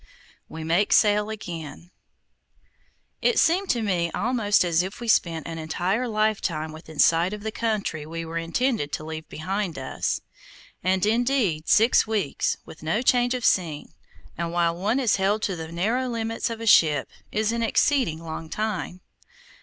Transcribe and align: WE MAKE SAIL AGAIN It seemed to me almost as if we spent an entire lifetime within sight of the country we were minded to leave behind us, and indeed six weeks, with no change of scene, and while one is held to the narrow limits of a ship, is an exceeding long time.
WE 0.49 0.63
MAKE 0.63 0.91
SAIL 0.93 1.29
AGAIN 1.29 1.91
It 3.21 3.37
seemed 3.37 3.69
to 3.69 3.83
me 3.83 4.09
almost 4.15 4.65
as 4.65 4.81
if 4.81 4.99
we 4.99 5.07
spent 5.07 5.45
an 5.47 5.59
entire 5.59 6.07
lifetime 6.07 6.71
within 6.71 6.97
sight 6.97 7.33
of 7.33 7.43
the 7.43 7.51
country 7.51 8.07
we 8.07 8.25
were 8.25 8.39
minded 8.39 8.91
to 8.93 9.03
leave 9.03 9.29
behind 9.29 9.77
us, 9.77 10.19
and 10.83 11.05
indeed 11.05 11.67
six 11.69 12.07
weeks, 12.07 12.57
with 12.65 12.81
no 12.81 13.03
change 13.03 13.35
of 13.35 13.45
scene, 13.45 13.93
and 14.39 14.51
while 14.51 14.75
one 14.75 14.99
is 14.99 15.17
held 15.17 15.43
to 15.43 15.55
the 15.55 15.71
narrow 15.71 16.09
limits 16.09 16.49
of 16.49 16.59
a 16.59 16.65
ship, 16.65 17.07
is 17.31 17.51
an 17.51 17.61
exceeding 17.61 18.23
long 18.23 18.49
time. 18.49 19.01